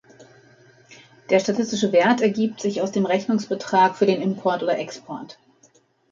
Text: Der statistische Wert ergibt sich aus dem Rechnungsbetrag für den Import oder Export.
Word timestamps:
Der 1.29 1.39
statistische 1.39 1.91
Wert 1.91 2.21
ergibt 2.21 2.59
sich 2.59 2.81
aus 2.81 2.91
dem 2.91 3.05
Rechnungsbetrag 3.05 3.95
für 3.95 4.07
den 4.07 4.19
Import 4.23 4.63
oder 4.63 4.79
Export. 4.79 5.37